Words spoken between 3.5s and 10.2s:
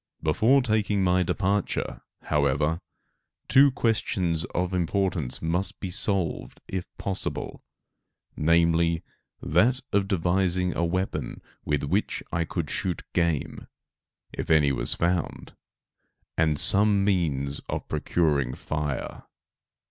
questions of importance must be solved, if possible, namely, that of